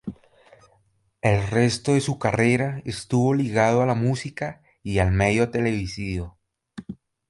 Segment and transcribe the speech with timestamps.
[1.21, 6.39] El resto de su carrera estuvo ligado a la música y al medio televisivo.